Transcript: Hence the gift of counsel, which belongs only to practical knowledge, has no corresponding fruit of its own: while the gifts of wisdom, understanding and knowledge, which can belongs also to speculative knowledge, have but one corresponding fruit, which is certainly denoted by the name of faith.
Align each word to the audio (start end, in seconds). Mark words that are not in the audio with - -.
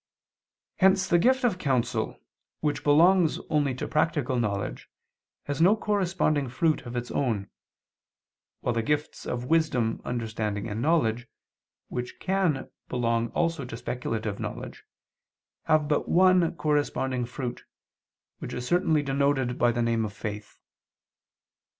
Hence 0.77 1.05
the 1.05 1.19
gift 1.19 1.43
of 1.43 1.59
counsel, 1.59 2.19
which 2.59 2.83
belongs 2.83 3.37
only 3.51 3.75
to 3.75 3.87
practical 3.87 4.39
knowledge, 4.39 4.89
has 5.43 5.61
no 5.61 5.75
corresponding 5.75 6.49
fruit 6.49 6.81
of 6.87 6.95
its 6.95 7.11
own: 7.11 7.51
while 8.61 8.73
the 8.73 8.81
gifts 8.81 9.27
of 9.27 9.45
wisdom, 9.45 10.01
understanding 10.03 10.67
and 10.67 10.81
knowledge, 10.81 11.27
which 11.87 12.19
can 12.19 12.71
belongs 12.89 13.29
also 13.35 13.63
to 13.63 13.77
speculative 13.77 14.39
knowledge, 14.39 14.85
have 15.65 15.87
but 15.87 16.09
one 16.09 16.55
corresponding 16.55 17.23
fruit, 17.25 17.63
which 18.39 18.55
is 18.55 18.65
certainly 18.67 19.03
denoted 19.03 19.59
by 19.59 19.71
the 19.71 19.83
name 19.83 20.03
of 20.03 20.13
faith. 20.13 20.57